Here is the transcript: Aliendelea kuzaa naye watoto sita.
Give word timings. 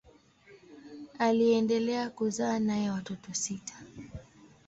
Aliendelea 1.19 2.09
kuzaa 2.09 2.59
naye 2.59 2.89
watoto 2.91 3.33
sita. 3.33 3.73